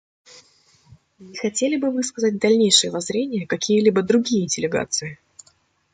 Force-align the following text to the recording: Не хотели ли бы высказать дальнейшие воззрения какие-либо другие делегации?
Не 1.19 1.35
хотели 1.37 1.75
ли 1.75 1.77
бы 1.77 1.91
высказать 1.91 2.39
дальнейшие 2.39 2.89
воззрения 2.89 3.45
какие-либо 3.45 4.01
другие 4.01 4.47
делегации? 4.47 5.19